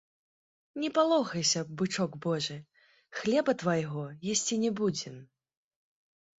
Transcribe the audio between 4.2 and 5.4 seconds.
есці не будзем.